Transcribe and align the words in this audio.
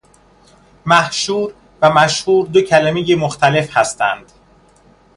محشور 0.85 1.53
و 1.81 1.93
مشهور 1.93 2.47
دو 2.47 2.61
کلمه 2.61 3.15
مختلف 3.15 3.77
هستند 3.77 4.31